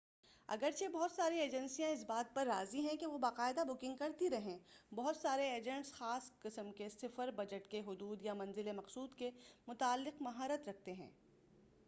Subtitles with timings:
[0.49, 4.57] اگرچہ بہت ساری ایجنسیاں اس بات پر راضی ہیں کہ وہ باقاعدہ بکنگ کرتی رہیں
[4.91, 9.29] بہت سارے ایجنٹس خاص قسم کے سفر بجٹ کی حدود یا منزل مقصود کے
[9.67, 11.09] متعلق مہارت رکھتے ہیں